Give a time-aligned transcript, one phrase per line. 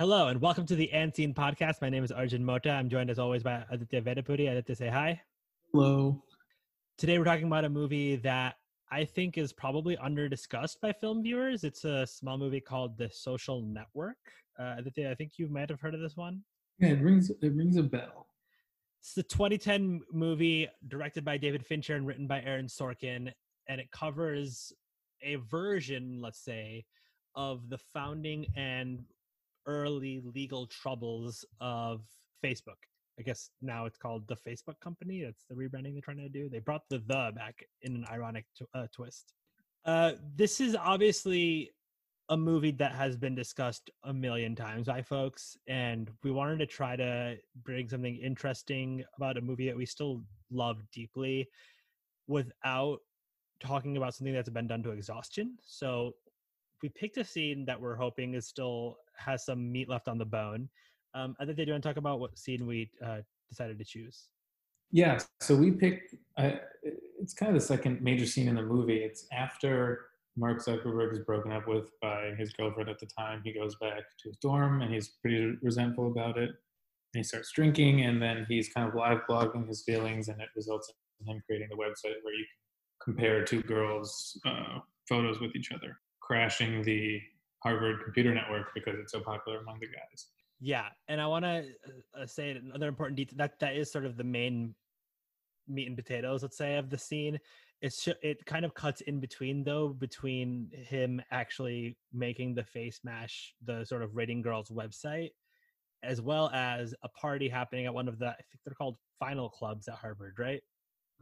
[0.00, 1.82] Hello and welcome to the Unseen Podcast.
[1.82, 2.70] My name is Arjun Mota.
[2.70, 4.50] I'm joined as always by Aditya Vedapudi.
[4.50, 5.20] Aditya, say hi.
[5.74, 6.24] Hello.
[6.96, 8.54] Today we're talking about a movie that
[8.90, 11.64] I think is probably under discussed by film viewers.
[11.64, 14.16] It's a small movie called The Social Network.
[14.58, 16.40] Uh, Aditya, I think you might have heard of this one.
[16.78, 18.26] Yeah, it rings it rings a bell.
[19.02, 23.30] It's the 2010 movie directed by David Fincher and written by Aaron Sorkin,
[23.68, 24.72] and it covers
[25.20, 26.86] a version, let's say,
[27.34, 29.04] of the founding and
[29.70, 32.02] early legal troubles of
[32.44, 32.80] Facebook.
[33.18, 35.22] I guess now it's called the Facebook company.
[35.22, 36.48] That's the rebranding they're trying to do.
[36.48, 39.34] They brought the the back in an ironic t- uh, twist.
[39.84, 41.70] Uh, this is obviously
[42.30, 46.66] a movie that has been discussed a million times by folks, and we wanted to
[46.66, 51.48] try to bring something interesting about a movie that we still love deeply
[52.26, 52.98] without
[53.60, 55.56] talking about something that's been done to exhaustion.
[55.66, 56.14] So
[56.82, 60.24] we picked a scene that we're hoping is still has some meat left on the
[60.24, 60.68] bone.
[61.14, 63.84] Um, I think they do want to talk about what scene we uh, decided to
[63.84, 64.28] choose.
[64.92, 66.14] Yeah, so we picked.
[66.36, 66.52] Uh,
[67.20, 68.98] it's kind of the second major scene in the movie.
[68.98, 73.42] It's after Mark Zuckerberg is broken up with by his girlfriend at the time.
[73.44, 76.50] He goes back to his dorm and he's pretty resentful about it.
[77.12, 80.48] And he starts drinking, and then he's kind of live blogging his feelings, and it
[80.54, 82.44] results in him creating the website where you
[83.02, 87.20] compare two girls' uh, photos with each other, crashing the
[87.62, 90.26] Harvard Computer Network because it's so popular among the guys.
[90.60, 91.64] Yeah, and I want to
[92.18, 94.74] uh, say another important detail that that is sort of the main
[95.66, 97.38] meat and potatoes, let's say, of the scene.
[97.80, 103.84] It's it kind of cuts in between though, between him actually making the Facemash the
[103.84, 105.30] sort of rating girls website,
[106.02, 109.48] as well as a party happening at one of the I think they're called final
[109.48, 110.60] clubs at Harvard, right?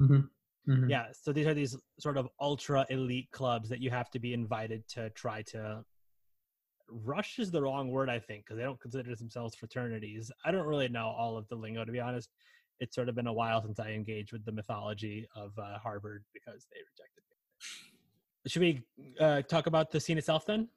[0.00, 0.72] Mm-hmm.
[0.72, 0.90] Mm-hmm.
[0.90, 4.34] Yeah, so these are these sort of ultra elite clubs that you have to be
[4.34, 5.84] invited to try to
[6.90, 10.30] rush is the wrong word, I think, because they don't consider themselves fraternities.
[10.44, 12.30] I don't really know all of the lingo, to be honest.
[12.80, 16.24] It's sort of been a while since I engaged with the mythology of uh, Harvard
[16.32, 17.36] because they rejected me.
[18.46, 18.82] Should we
[19.20, 20.68] uh, talk about the scene itself then?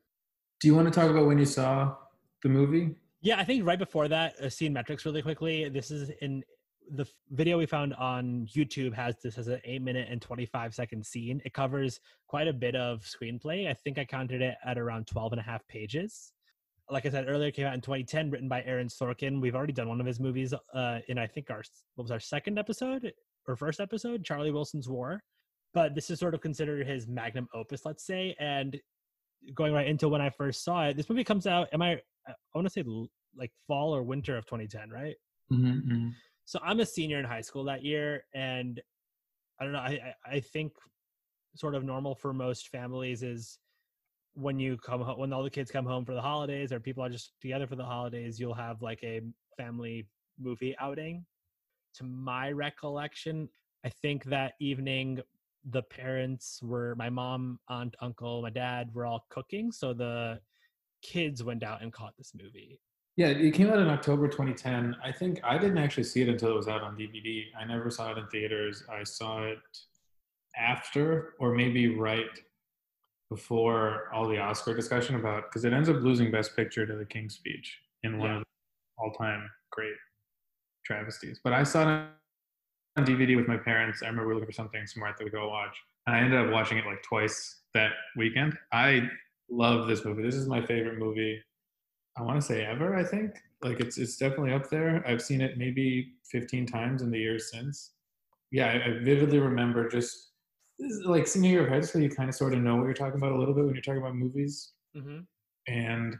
[0.59, 1.95] Do you want to talk about when you saw
[2.41, 2.95] the movie?
[3.21, 5.69] Yeah, I think right before that, uh, scene metrics really quickly.
[5.69, 6.43] This is in
[6.89, 11.05] the video we found on YouTube has this as an eight minute and 25 second
[11.05, 11.41] scene.
[11.45, 13.69] It covers quite a bit of screenplay.
[13.69, 16.33] I think I counted it at around 12 and a half pages.
[16.89, 19.39] Like I said earlier, came out in 2010, written by Aaron Sorkin.
[19.39, 21.63] We've already done one of his movies uh, in, I think, our,
[21.95, 23.13] what was our second episode
[23.47, 25.23] or first episode, Charlie Wilson's War.
[25.73, 28.35] But this is sort of considered his magnum opus, let's say.
[28.39, 28.77] And
[29.53, 31.93] going right into when I first saw it, this movie comes out, am I,
[32.27, 32.83] I want to say
[33.37, 35.15] like fall or winter of 2010, right?
[35.51, 36.09] Mm-hmm, mm-hmm.
[36.45, 38.81] So I'm a senior in high school that year, and
[39.59, 39.79] I don't know.
[39.79, 40.73] I I think
[41.55, 43.59] sort of normal for most families is
[44.33, 47.03] when you come home, when all the kids come home for the holidays, or people
[47.03, 49.21] are just together for the holidays, you'll have like a
[49.57, 50.07] family
[50.39, 51.25] movie outing.
[51.95, 53.49] To my recollection,
[53.85, 55.19] I think that evening
[55.69, 60.39] the parents were my mom, aunt, uncle, my dad were all cooking, so the
[61.01, 62.79] kids went out and caught this movie.
[63.17, 64.95] Yeah, it came out in October 2010.
[65.03, 67.43] I think I didn't actually see it until it was out on DVD.
[67.59, 68.83] I never saw it in theaters.
[68.89, 69.59] I saw it
[70.57, 72.25] after, or maybe right
[73.29, 77.05] before all the Oscar discussion about, because it ends up losing Best Picture to The
[77.05, 78.35] King's Speech in one yeah.
[78.37, 79.93] of the all-time great
[80.85, 81.39] travesties.
[81.43, 82.07] But I saw it
[82.97, 84.03] on DVD with my parents.
[84.03, 85.75] I remember we were looking for something smart that we go watch,
[86.07, 88.57] and I ended up watching it like twice that weekend.
[88.71, 89.09] I
[89.49, 90.23] love this movie.
[90.23, 91.41] This is my favorite movie
[92.17, 92.95] I want to say ever.
[92.95, 95.03] I think like it's it's definitely up there.
[95.07, 97.91] I've seen it maybe 15 times in the years since.
[98.51, 100.31] Yeah, I, I vividly remember just
[101.05, 102.01] like senior year of high school.
[102.01, 103.81] You kind of sort of know what you're talking about a little bit when you're
[103.81, 104.73] talking about movies.
[104.95, 105.19] Mm-hmm.
[105.67, 106.17] And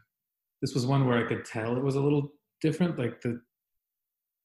[0.62, 2.32] this was one where I could tell it was a little
[2.62, 3.42] different, like the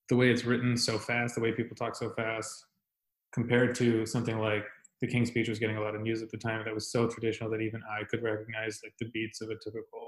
[0.08, 2.66] the way it's written so fast, the way people talk so fast,
[3.32, 4.64] compared to something like
[5.00, 7.08] The King's Speech was getting a lot of news at the time that was so
[7.08, 10.05] traditional that even I could recognize like the beats of a typical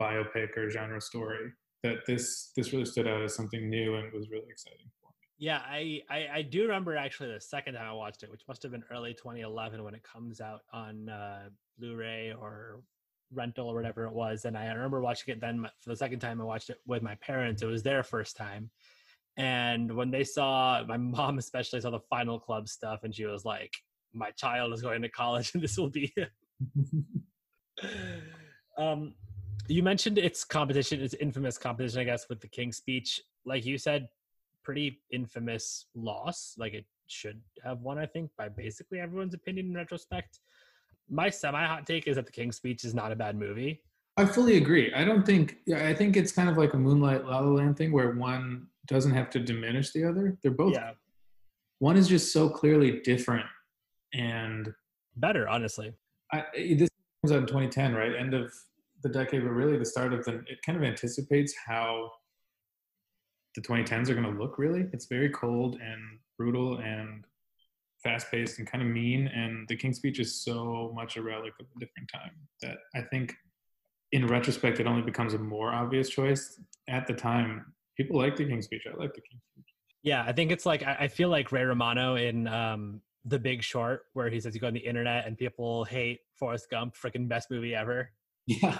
[0.00, 1.52] biopic or genre story
[1.82, 5.26] that this this really stood out as something new and was really exciting for me.
[5.38, 8.62] Yeah I, I, I do remember actually the second time i watched it which must
[8.62, 11.48] have been early 2011 when it comes out on uh,
[11.78, 12.80] blu-ray or
[13.32, 16.40] rental or whatever it was and i remember watching it then for the second time
[16.40, 18.70] i watched it with my parents it was their first time.
[19.38, 23.44] And when they saw my mom especially saw the final club stuff and she was
[23.44, 23.74] like
[24.14, 26.14] my child is going to college and this will be
[28.78, 29.14] um
[29.68, 33.20] you mentioned its competition, its infamous competition, I guess, with the King's Speech.
[33.44, 34.08] Like you said,
[34.62, 36.54] pretty infamous loss.
[36.58, 40.40] Like it should have won, I think, by basically everyone's opinion in retrospect.
[41.08, 43.82] My semi hot take is that the King's Speech is not a bad movie.
[44.16, 44.92] I fully agree.
[44.94, 45.58] I don't think.
[45.66, 48.66] Yeah, I think it's kind of like a Moonlight La La Land thing where one
[48.86, 50.38] doesn't have to diminish the other.
[50.42, 50.72] They're both.
[50.72, 50.92] Yeah,
[51.80, 53.46] One is just so clearly different,
[54.14, 54.72] and
[55.16, 55.92] better, honestly.
[56.32, 56.88] I, this
[57.22, 58.16] comes out in 2010, right?
[58.16, 58.52] End of
[59.02, 60.42] the decade, but really the start of the.
[60.46, 62.10] It kind of anticipates how
[63.54, 64.58] the 2010s are going to look.
[64.58, 67.24] Really, it's very cold and brutal and
[68.02, 69.28] fast-paced and kind of mean.
[69.28, 72.32] And the King's Speech is so much a relic of a different time
[72.62, 73.34] that I think,
[74.12, 76.60] in retrospect, it only becomes a more obvious choice.
[76.88, 78.82] At the time, people like the King's Speech.
[78.86, 79.66] I like the King's Speech.
[80.02, 83.62] Yeah, I think it's like I, I feel like Ray Romano in um, The Big
[83.62, 87.26] Short, where he says you go on the internet and people hate Forrest Gump, freaking
[87.26, 88.12] best movie ever.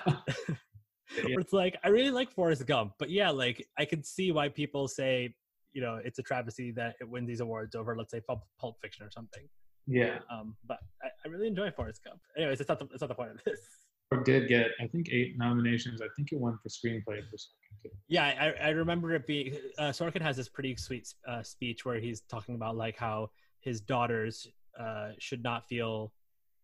[1.19, 1.25] Yeah.
[1.25, 4.49] Where it's like I really like Forrest Gump, but yeah, like I can see why
[4.49, 5.35] people say
[5.73, 8.77] you know it's a travesty that it wins these awards over let's say Pulp, Pulp
[8.83, 9.49] Fiction or something.
[9.87, 10.19] Yeah.
[10.31, 12.21] Um, but I, I really enjoy Forrest Gump.
[12.37, 13.61] Anyways, it's not the, it's not the point of this.
[14.13, 16.01] Or did get, I think, eight nominations.
[16.01, 17.91] I think it won for screenplay for second too.
[18.07, 19.57] Yeah, I, I remember it being.
[19.79, 23.31] Uh, Sorkin has this pretty sweet uh, speech where he's talking about like how
[23.63, 24.47] his daughters
[24.79, 26.13] uh, should not feel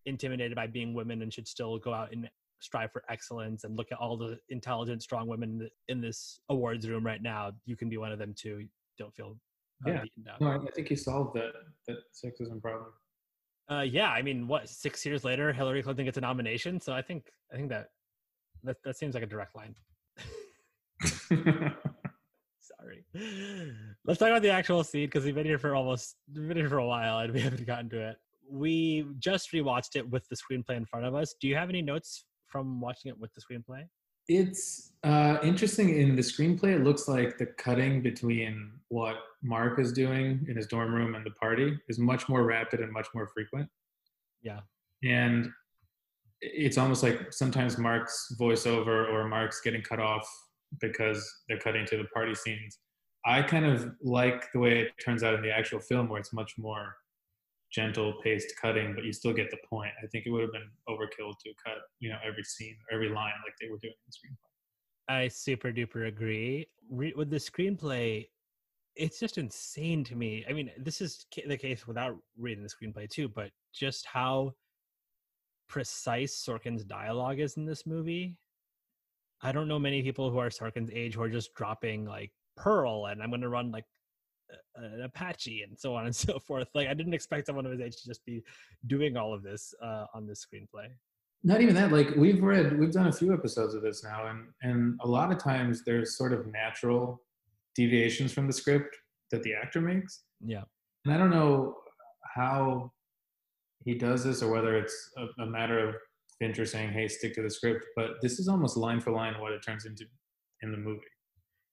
[0.07, 2.31] intimidated by being women and should still go out and
[2.63, 7.05] strive for excellence and look at all the intelligent, strong women in this awards room
[7.05, 7.53] right now.
[7.67, 8.67] You can be one of them too.
[8.99, 9.37] Don't feel
[9.87, 10.03] uh, Yeah.
[10.03, 10.37] beaten down.
[10.41, 11.53] No, I, think he solved that
[11.89, 12.93] that sexism problem.
[13.71, 16.81] Uh, yeah, I mean, what six years later, Hillary Clinton gets a nomination.
[16.81, 17.89] So I think I think that
[18.63, 19.75] that that seems like a direct line.
[22.61, 23.05] Sorry.
[24.05, 26.69] Let's talk about the actual scene because we've been here for almost we've been here
[26.69, 28.17] for a while and we haven't gotten to it.
[28.51, 31.35] We just rewatched it with the screenplay in front of us.
[31.41, 33.87] Do you have any notes from watching it with the screenplay?
[34.29, 36.77] it's uh, interesting in the screenplay.
[36.77, 41.27] It looks like the cutting between what Mark is doing in his dorm room and
[41.27, 43.69] the party is much more rapid and much more frequent.
[44.43, 44.61] Yeah.
[45.05, 45.51] and
[46.41, 50.29] it's almost like sometimes Mark's voiceover or Mark's getting cut off
[50.81, 52.79] because they're cutting to the party scenes.
[53.25, 56.33] I kind of like the way it turns out in the actual film, where it's
[56.33, 56.97] much more
[57.73, 59.93] gentle paced cutting, but you still get the point.
[60.03, 63.33] I think it would have been overkill to cut, you know, every scene, every line
[63.45, 65.25] like they were doing in the screenplay.
[65.25, 66.67] I super duper agree.
[66.91, 68.27] Re- with the screenplay,
[68.95, 70.45] it's just insane to me.
[70.49, 74.53] I mean, this is ca- the case without reading the screenplay too, but just how
[75.69, 78.37] precise Sorkin's dialogue is in this movie.
[79.41, 83.07] I don't know many people who are Sorkin's age who are just dropping like Perl
[83.07, 83.87] and I'm going to run like
[84.77, 86.69] an Apache and so on and so forth.
[86.75, 88.43] Like I didn't expect someone of his age to just be
[88.87, 90.89] doing all of this uh, on this screenplay.
[91.45, 91.91] Not even that.
[91.91, 95.33] Like we've read, we've done a few episodes of this now, and and a lot
[95.33, 97.21] of times there's sort of natural
[97.75, 98.97] deviations from the script
[99.31, 100.25] that the actor makes.
[100.41, 100.63] Yeah.
[101.05, 101.77] And I don't know
[102.35, 102.93] how
[103.85, 105.97] he does this or whether it's a, a matter of
[106.39, 109.53] Fincher saying, hey, stick to the script, but this is almost line for line what
[109.53, 110.05] it turns into
[110.63, 111.01] in the movie.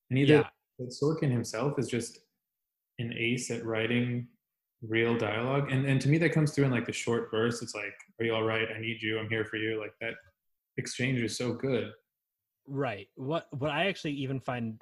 [0.09, 0.87] And either Yeah.
[0.87, 2.19] Sorkin himself is just
[2.99, 4.27] an ace at writing
[4.81, 5.71] real dialogue.
[5.71, 8.25] And, and to me, that comes through in like the short verse It's like, are
[8.25, 8.67] you all right?
[8.75, 9.19] I need you.
[9.19, 9.79] I'm here for you.
[9.79, 10.13] Like that
[10.77, 11.91] exchange is so good.
[12.67, 13.07] Right.
[13.15, 14.81] What what I actually even find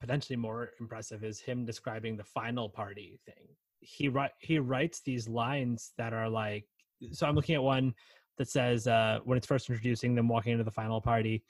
[0.00, 3.48] potentially more impressive is him describing the final party thing.
[3.80, 6.66] He write he writes these lines that are like
[7.12, 7.94] so I'm looking at one
[8.38, 11.42] that says uh when it's first introducing them walking into the final party,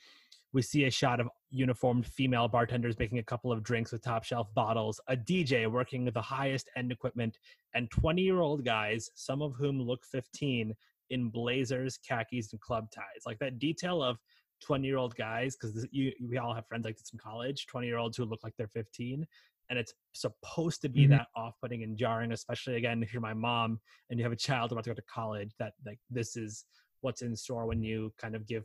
[0.53, 4.25] we see a shot of uniformed female bartenders making a couple of drinks with top
[4.25, 7.39] shelf bottles, a DJ working with the highest end equipment,
[7.75, 10.75] and 20 year old guys, some of whom look 15,
[11.11, 13.23] in blazers, khakis, and club ties.
[13.27, 14.19] Like that detail of
[14.63, 17.85] 20 year old guys because you we all have friends like this in college 20
[17.87, 19.27] year olds who look like they're 15
[19.71, 21.11] and it's supposed to be Mhm.
[21.11, 24.71] that off-putting and jarring especially again if you're my mom and you have a child
[24.71, 26.65] about to go to college that like this is
[27.01, 28.65] what's in store when you kind of give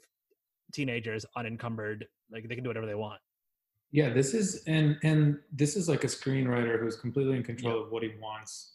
[0.73, 3.19] teenagers unencumbered like they can do whatever they want
[3.91, 7.91] Yeah, this is and and this is like a screenwriter who's completely in control of
[7.91, 8.73] what he wants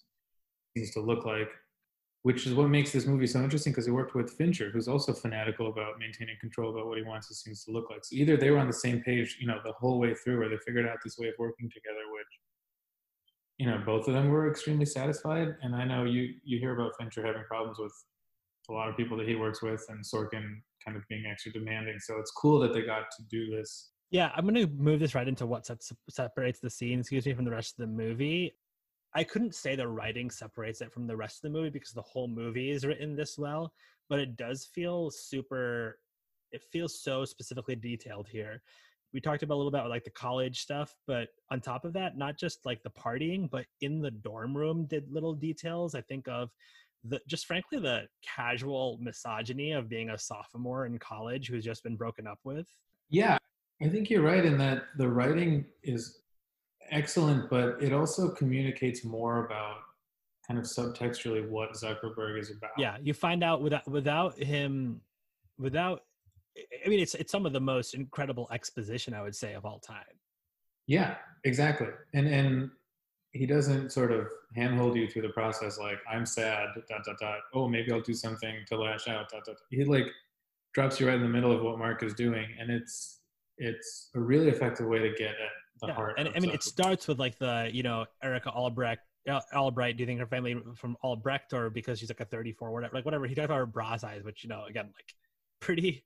[0.74, 1.50] things to look like,
[2.22, 5.12] which is what makes this movie so interesting because he worked with Fincher, who's also
[5.12, 8.04] fanatical about maintaining control about what he wants his scenes to look like.
[8.04, 10.48] So either they were on the same page, you know, the whole way through, or
[10.48, 12.32] they figured out this way of working together, which
[13.58, 15.54] you know, both of them were extremely satisfied.
[15.62, 17.92] And I know you you hear about Fincher having problems with
[18.70, 21.98] a lot of people that he works with, and Sorkin kind of being extra demanding.
[21.98, 25.14] So it's cool that they got to do this Yeah, I'm going to move this
[25.14, 25.68] right into what
[26.10, 28.52] separates the scene, excuse me, from the rest of the movie.
[29.14, 32.02] I couldn't say the writing separates it from the rest of the movie because the
[32.02, 33.72] whole movie is written this well,
[34.08, 35.98] but it does feel super,
[36.50, 38.62] it feels so specifically detailed here.
[39.14, 42.16] We talked about a little bit like the college stuff, but on top of that,
[42.16, 45.94] not just like the partying, but in the dorm room did little details.
[45.94, 46.50] I think of
[47.04, 51.96] the just frankly the casual misogyny of being a sophomore in college who's just been
[51.96, 52.66] broken up with.
[53.10, 53.38] Yeah,
[53.82, 56.20] I think you're right in that the writing is
[56.90, 59.78] excellent, but it also communicates more about
[60.46, 62.70] kind of subtextually what Zuckerberg is about.
[62.78, 65.00] Yeah, you find out without without him,
[65.58, 66.02] without.
[66.84, 69.80] I mean, it's it's some of the most incredible exposition I would say of all
[69.80, 70.04] time.
[70.86, 72.70] Yeah, exactly, and and
[73.32, 77.38] he doesn't sort of handhold you through the process like I'm sad, dot dot dot.
[77.54, 79.56] Oh, maybe I'll do something to lash out, dot dot.
[79.70, 80.06] He like
[80.74, 83.20] drops you right in the middle of what Mark is doing, and it's
[83.58, 86.14] it's a really effective way to get at the Yeah, heart.
[86.18, 89.02] and I mean, it starts with like the you know Erica Albrecht.
[89.28, 92.24] Uh, Al- Albright, do you think her family from Albrecht or because she's like a
[92.24, 92.92] 34 whatever?
[92.96, 93.24] Like whatever.
[93.26, 95.14] He talks about her bra size, which you know, again, like
[95.60, 96.04] pretty,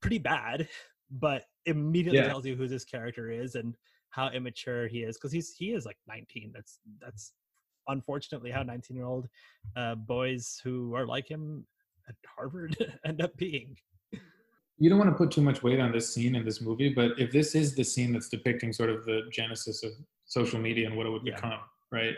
[0.00, 0.68] pretty bad,
[1.10, 2.26] but immediately Yeah.
[2.26, 3.76] tells you who this character is and
[4.16, 6.50] how immature he is because he's he is like 19.
[6.54, 7.32] That's that's
[7.86, 9.28] unfortunately how 19 year old
[9.76, 11.66] uh, boys who are like him
[12.08, 13.76] at Harvard end up being.
[14.78, 17.12] you don't want to put too much weight on this scene in this movie, but
[17.18, 19.92] if this is the scene that's depicting sort of the genesis of
[20.24, 21.34] social media and what it would Yeah.
[21.34, 21.60] become,
[21.92, 22.08] right?
[22.08, 22.16] It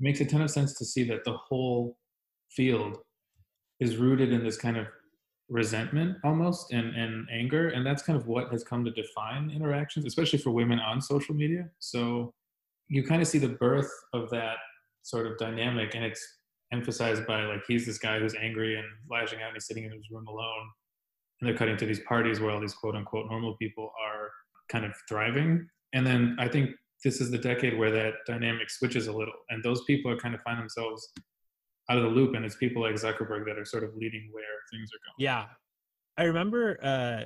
[0.00, 1.96] makes a ton of sense to see that the whole
[2.50, 2.98] field
[3.80, 4.86] is rooted in this kind of
[5.48, 7.70] resentment almost and, and anger.
[7.70, 11.34] And that's kind of what has come to define interactions, especially for women on social
[11.34, 11.68] media.
[11.78, 12.32] So
[12.88, 14.56] you kind of see the birth of that
[15.02, 16.26] sort of dynamic and it's
[16.72, 19.92] emphasized by like he's this guy who's angry and lashing out and he's sitting in
[19.92, 20.68] his room alone
[21.40, 24.30] and they're cutting to these parties where all these quote unquote normal people are
[24.68, 25.66] kind of thriving.
[25.94, 26.70] And then I think
[27.04, 30.34] this is the decade where that dynamic switches a little, and those people are kind
[30.34, 31.08] of find themselves
[31.90, 34.44] out of the loop, and it's people like Zuckerberg that are sort of leading where
[34.70, 35.16] things are going.
[35.18, 35.46] Yeah.
[36.16, 37.24] I remember uh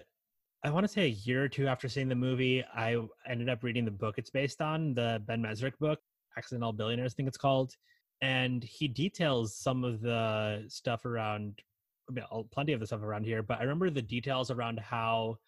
[0.64, 2.96] I want to say a year or two after seeing the movie, I
[3.28, 5.98] ended up reading the book it's based on, the Ben Mezrich book,
[6.38, 7.74] Accidental Billionaires, I think it's called.
[8.20, 11.60] And he details some of the stuff around
[12.08, 15.38] I mean, plenty of the stuff around here, but I remember the details around how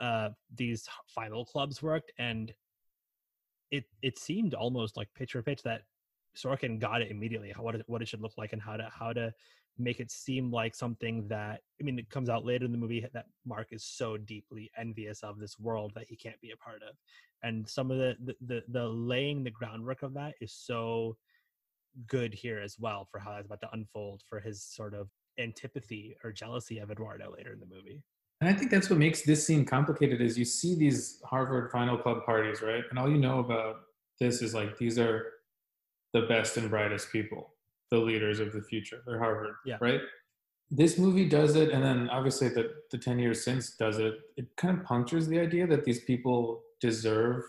[0.00, 2.52] uh these final clubs worked and
[3.70, 5.82] it it seemed almost like pitch for pitch that
[6.36, 8.88] Sorkin got it immediately how what it, what it should look like and how to
[8.92, 9.32] how to
[9.78, 13.06] make it seem like something that I mean it comes out later in the movie
[13.12, 16.82] that Mark is so deeply envious of this world that he can't be a part
[16.82, 16.96] of.
[17.42, 21.16] And some of the the the, the laying the groundwork of that is so
[22.06, 26.16] good here as well for how that's about to unfold for his sort of antipathy
[26.24, 28.02] or jealousy of Eduardo later in the movie.
[28.40, 31.96] And I think that's what makes this scene complicated is you see these Harvard final
[31.96, 32.82] club parties, right?
[32.90, 33.76] And all you know about
[34.20, 35.33] this is like these are
[36.14, 37.52] the best and brightest people,
[37.90, 39.02] the leaders of the future.
[39.06, 39.76] They're Harvard, Yeah.
[39.80, 40.00] right?
[40.70, 44.14] This movie does it, and then obviously the, the 10 years since does it.
[44.38, 47.42] It kind of punctures the idea that these people deserve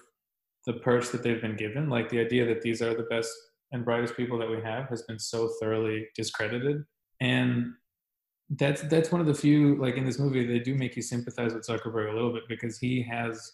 [0.65, 1.89] the perch that they've been given.
[1.89, 3.31] Like the idea that these are the best
[3.71, 6.83] and brightest people that we have has been so thoroughly discredited.
[7.21, 7.73] And
[8.49, 11.53] that's that's one of the few like in this movie they do make you sympathize
[11.53, 13.53] with Zuckerberg a little bit because he has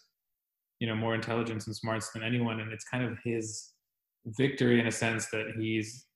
[0.80, 3.72] you know more intelligence and smarts than anyone and it's kind of his
[4.26, 6.06] victory in a sense that he's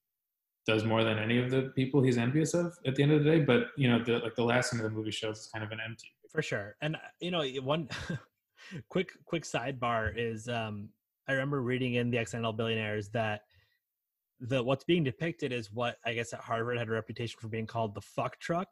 [0.67, 3.31] does more than any of the people he's envious of at the end of the
[3.31, 5.65] day but you know the like the last scene of the movie shows is kind
[5.65, 6.77] of an empty for sure.
[6.81, 7.89] And uh, you know one
[8.89, 10.89] quick quick sidebar is um
[11.29, 13.43] i remember reading in the accidental billionaires that
[14.41, 17.67] the what's being depicted is what i guess at harvard had a reputation for being
[17.67, 18.69] called the fuck truck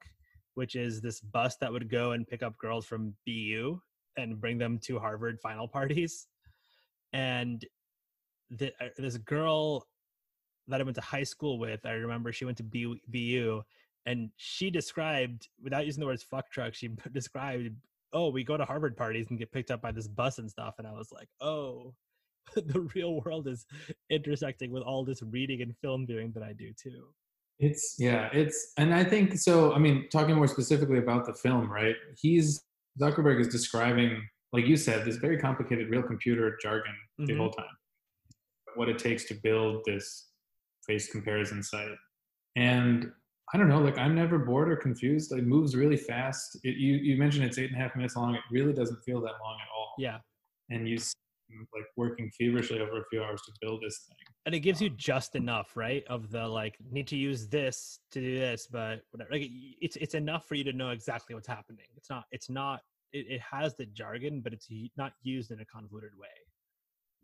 [0.54, 3.78] which is this bus that would go and pick up girls from bu
[4.16, 6.26] and bring them to harvard final parties.
[7.12, 7.64] And
[8.56, 9.86] the, uh, this girl
[10.68, 13.62] that i went to high school with i remember she went to B- bu
[14.06, 17.70] and she described without using the words fuck truck she described
[18.12, 20.74] oh we go to harvard parties and get picked up by this bus and stuff
[20.78, 21.94] and i was like oh
[22.56, 23.66] the real world is
[24.10, 27.08] intersecting with all this reading and film viewing that i do too
[27.58, 31.70] it's yeah it's and i think so i mean talking more specifically about the film
[31.70, 32.62] right he's
[33.00, 34.20] zuckerberg is describing
[34.52, 37.36] like you said this very complicated real computer jargon the Mhm.
[37.38, 37.66] whole time
[38.76, 40.28] what it takes to build this
[40.86, 41.96] face comparison site.
[42.56, 43.10] And
[43.52, 45.32] i don't know like i'm never bored or confused.
[45.32, 46.56] It moves really fast.
[46.64, 48.34] It, you you mentioned it's eight and a half minutes long.
[48.34, 49.94] It really doesn't feel that long at all.
[49.98, 50.18] Yeah.
[50.70, 50.98] And you
[51.72, 54.16] like working feverishly over a few hours to build this thing.
[54.46, 58.20] And it gives you just enough right of the like need to use this to
[58.20, 59.30] do this but whatever.
[59.32, 59.50] Like
[59.80, 61.86] it's it's enough for you to know exactly what's happening.
[61.96, 62.80] It's not it's not
[63.12, 66.28] it, it has the jargon but it's not used in a convoluted way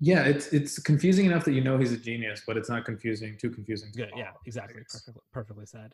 [0.01, 3.37] yeah it's it's confusing enough that you know he's a genius but it's not confusing
[3.39, 5.93] too confusing to good yeah exactly perfectly, perfectly said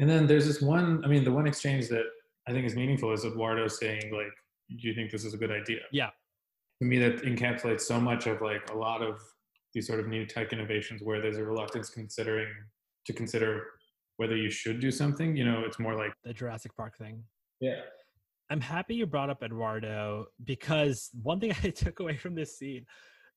[0.00, 2.06] And then there's this one, I mean, the one exchange that
[2.46, 4.32] I think is meaningful is Eduardo saying, like,
[4.68, 5.80] do you think this is a good idea?
[5.90, 6.10] Yeah.
[6.80, 9.20] To me, that encapsulates so much of like a lot of
[9.74, 12.48] these sort of new tech innovations where there's a reluctance considering
[13.06, 13.50] to consider
[14.18, 15.36] whether you should do something.
[15.36, 17.24] You know, it's more like the Jurassic Park thing.
[17.60, 17.80] yeah,
[18.50, 22.86] I'm happy you brought up Eduardo because one thing I took away from this scene,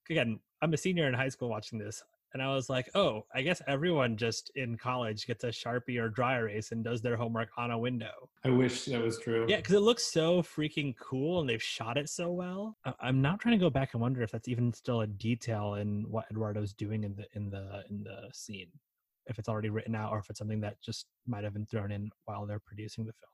[0.09, 2.03] again, I'm a senior in high school watching this,
[2.33, 6.09] and I was like, oh, I guess everyone just in college gets a Sharpie or
[6.09, 8.29] dry erase and does their homework on a window.
[8.45, 9.45] I wish that was true.
[9.49, 12.77] Yeah, because it looks so freaking cool and they've shot it so well.
[12.85, 15.73] I- I'm now trying to go back and wonder if that's even still a detail
[15.75, 18.69] in what Eduardo's doing in the in the in the scene.
[19.27, 21.91] If it's already written out or if it's something that just might have been thrown
[21.91, 23.29] in while they're producing the film.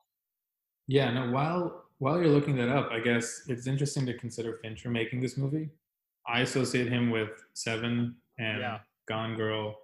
[0.86, 4.90] Yeah, no, while while you're looking that up, I guess it's interesting to consider Fincher
[4.90, 5.70] making this movie.
[6.28, 8.78] I associate him with Seven and Yeah.
[9.08, 9.76] Gone Girl.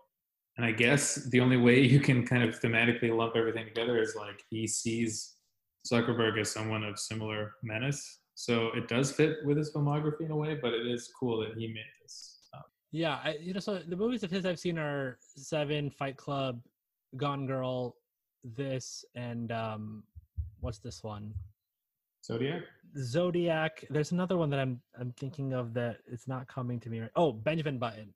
[0.56, 4.14] And I guess the only way you can kind of thematically lump everything together is
[4.14, 5.36] like he sees
[5.90, 8.20] Zuckerberg as someone of similar menace.
[8.36, 11.56] So it does fit with his filmography in a way, but it is cool that
[11.56, 12.40] he made this.
[12.52, 16.16] Um, Yeah, I, you know, so the movies of his I've seen are Seven, Fight
[16.16, 16.60] Club,
[17.16, 17.96] Gone Girl,
[18.44, 20.04] this, and um,
[20.60, 21.32] what's this one?
[22.24, 22.62] Zodiac?
[22.98, 23.84] Zodiac.
[23.90, 27.10] There's another one that I'm I'm thinking of that it's not coming to me right.
[27.16, 28.14] Oh, Benjamin Button.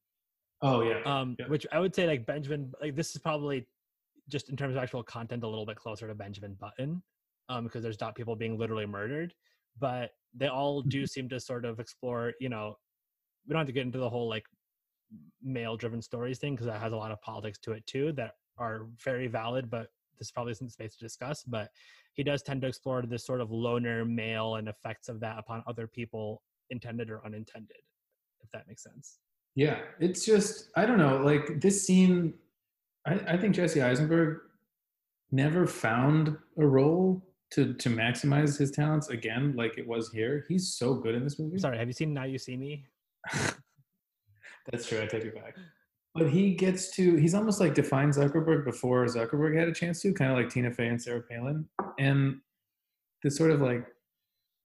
[0.63, 1.03] Oh yeah.
[1.05, 1.47] Um, yeah.
[1.49, 3.67] which I would say like Benjamin like this is probably
[4.29, 7.03] just in terms of actual content a little bit closer to Benjamin Button,
[7.49, 9.35] um, because there's not people being literally murdered,
[9.79, 12.33] but they all do seem to sort of explore.
[12.41, 12.77] You know,
[13.47, 14.45] we don't have to get into the whole like
[15.43, 18.87] male-driven stories thing because that has a lot of politics to it too that are
[19.03, 19.89] very valid, but
[20.19, 21.43] this probably isn't the space to discuss.
[21.45, 21.71] But
[22.15, 25.63] he does tend to explore this sort of loner male and effects of that upon
[25.67, 27.79] other people, intended or unintended,
[28.43, 29.19] if that makes sense.
[29.55, 31.19] Yeah, it's just I don't know.
[31.19, 32.35] Like this scene,
[33.07, 34.39] I, I think Jesse Eisenberg
[35.31, 40.45] never found a role to to maximize his talents again, like it was here.
[40.49, 41.59] He's so good in this movie.
[41.59, 42.85] Sorry, have you seen Now You See Me?
[44.71, 45.01] That's true.
[45.01, 45.57] I take it back.
[46.19, 47.17] But he gets to.
[47.17, 50.71] He's almost like defined Zuckerberg before Zuckerberg had a chance to, kind of like Tina
[50.71, 51.67] Fey and Sarah Palin,
[51.99, 52.41] and
[53.23, 53.87] this sort of like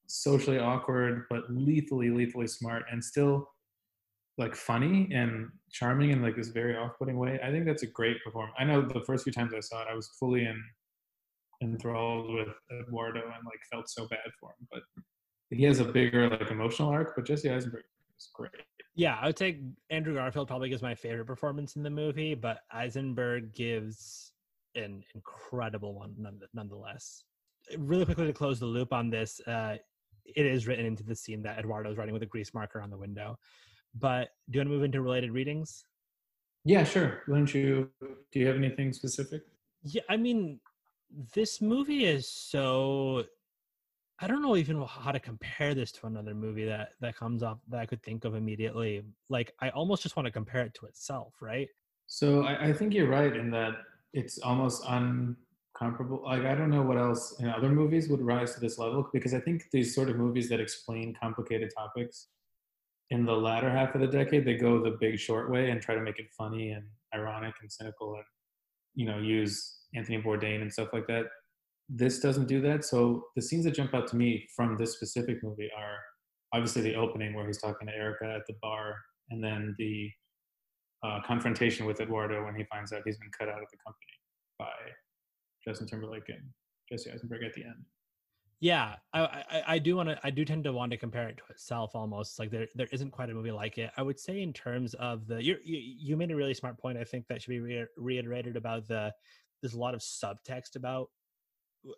[0.08, 3.50] socially awkward but lethally, lethally smart, and still
[4.38, 7.40] like funny and charming in like this very off-putting way.
[7.44, 8.56] I think that's a great performance.
[8.58, 10.62] I know the first few times I saw it, I was fully in
[11.62, 12.50] enthralled with
[12.82, 14.68] Eduardo and like felt so bad for him.
[14.72, 14.82] But
[15.52, 17.16] he has a bigger like emotional arc.
[17.16, 17.84] But Jesse Eisenberg
[18.18, 18.52] is great.
[18.96, 22.60] Yeah, I would say Andrew Garfield probably gives my favorite performance in the movie, but
[22.72, 24.34] Eisenberg gives
[24.76, 26.16] an incredible one
[26.54, 27.24] nonetheless.
[27.78, 29.78] Really quickly to close the loop on this, uh,
[30.26, 32.90] it is written into the scene that Eduardo is writing with a grease marker on
[32.90, 33.38] the window.
[33.96, 35.86] But do you want to move into related readings?
[36.66, 37.24] Yeah, sure.
[37.28, 37.90] Why don't you?
[38.32, 39.42] Do you have anything specific?
[39.84, 40.60] Yeah, I mean,
[41.34, 43.26] this movie is so.
[44.24, 47.60] I don't know even how to compare this to another movie that that comes up
[47.68, 49.04] that I could think of immediately.
[49.28, 51.68] Like, I almost just want to compare it to itself, right?
[52.08, 53.74] So I, I think you're right in that
[54.14, 56.24] it's almost uncomparable.
[56.24, 59.34] Like I don't know what else in other movies would rise to this level because
[59.34, 62.28] I think these sort of movies that explain complicated topics
[63.10, 65.96] in the latter half of the decade they go the big short way and try
[65.96, 68.24] to make it funny and ironic and cynical and
[68.96, 71.26] you know use Anthony Bourdain and stuff like that.
[71.90, 72.86] This doesn't do that.
[72.86, 75.98] So the scenes that jump out to me from this specific movie are
[76.54, 78.96] obviously the opening where he's talking to Erica at the bar,
[79.30, 80.10] and then the
[81.04, 84.06] uh, confrontation with Eduardo when he finds out he's been cut out of the company
[84.58, 84.72] by
[85.66, 86.42] Justin Timberlake and
[86.90, 87.86] Jesse Eisenberg at the end.
[88.60, 91.36] Yeah, I I, I do want to I do tend to want to compare it
[91.36, 93.92] to itself almost like there there isn't quite a movie like it.
[93.98, 96.98] I would say in terms of the you you, made a really smart point.
[96.98, 99.12] I think that should be re- reiterated about the
[99.62, 101.10] there's a lot of subtext about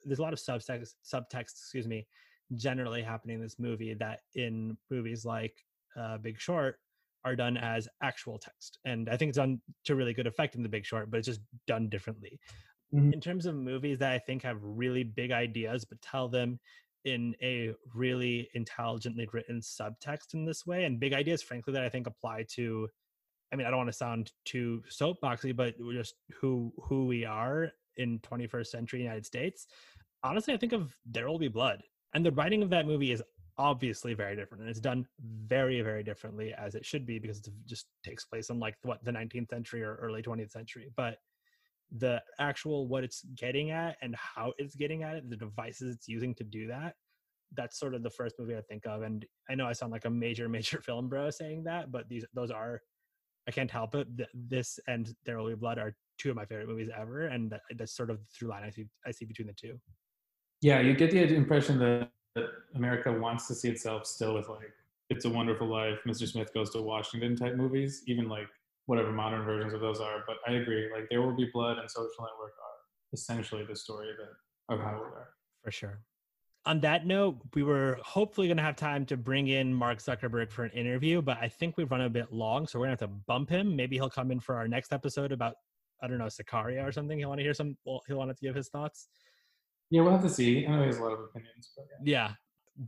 [0.04, 2.08] there's a lot of subtext subtext excuse me
[2.56, 5.66] generally happening in this movie that in movies like
[5.98, 6.80] uh, Big Short
[7.24, 10.62] are done as actual text, and I think it's done to really good effect in
[10.62, 12.40] The Big Short, but it's just done differently.
[13.14, 16.60] In terms of movies that I think have really big ideas but tell them
[17.04, 21.90] in a really intelligently written subtext in this way and big ideas frankly that I
[21.90, 22.88] think apply to
[23.52, 27.72] I mean I don't want to sound too soapboxy but just who who we are
[27.98, 29.68] in 21st century United States
[30.24, 31.82] honestly I think of There Will Be Blood
[32.14, 33.24] and the writing of that movie is
[33.58, 35.06] obviously very different and it's done
[35.48, 39.04] very very differently as it should be because it just takes place in like what
[39.06, 41.20] the 19th century or early 20th century but
[41.98, 46.08] the actual what it's getting at and how it's getting at it, the devices it's
[46.08, 46.96] using to do that.
[47.56, 49.04] That's sort of the first movie I think of.
[49.04, 52.26] And I know I sound like a major, major film bro saying that, but these
[52.34, 52.82] those are
[53.48, 54.08] I can't help it.
[54.34, 57.62] This and There Will Be Blood are two of my favorite movies ever, and that,
[57.76, 59.80] that's sort of the through line I see I see between the two.
[60.62, 64.72] Yeah, you get the impression that, that America wants to see itself still with like
[65.10, 66.28] "It's a Wonderful Life," "Mr.
[66.28, 68.48] Smith Goes to Washington" type movies, even like
[68.88, 70.24] whatever modern versions of those are.
[70.26, 72.78] But I agree, like "There Will Be Blood" and "Social Network" are
[73.14, 75.28] essentially the story that of how we're.
[75.64, 76.00] For sure.
[76.68, 80.52] On that note, we were hopefully going to have time to bring in Mark Zuckerberg
[80.52, 83.04] for an interview, but I think we've run a bit long, so we're going to
[83.04, 83.76] have to bump him.
[83.76, 85.56] Maybe he'll come in for our next episode about
[86.02, 87.18] I don't know Sicario or something.
[87.18, 87.78] He'll want to hear some.
[87.86, 89.08] Well, he'll want to give his thoughts.
[89.90, 90.66] Yeah, we'll have to see.
[90.66, 91.72] I know he has a lot of opinions.
[91.76, 92.30] But yeah.
[92.30, 92.34] yeah,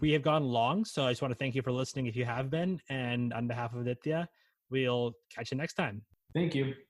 [0.02, 2.26] we have gone long, so I just want to thank you for listening if you
[2.26, 4.28] have been, and on behalf of Aditya,
[4.70, 6.02] we'll catch you next time.
[6.34, 6.74] Thank you.